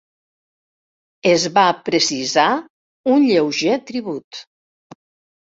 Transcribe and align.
Es 1.31 1.45
va 1.57 1.65
precisar 1.89 2.47
un 3.17 3.27
lleuger 3.33 3.77
tribut. 3.93 4.43